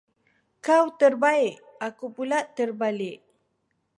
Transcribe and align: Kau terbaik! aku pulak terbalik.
Kau 0.65 0.85
terbaik! 0.99 1.55
aku 1.87 2.05
pulak 2.15 2.45
terbalik. 2.57 3.19